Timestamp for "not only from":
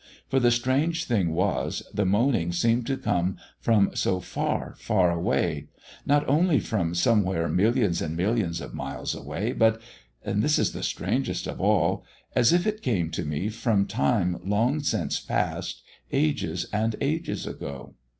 6.07-6.95